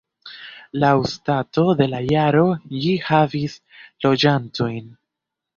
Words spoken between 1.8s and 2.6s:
de la jaro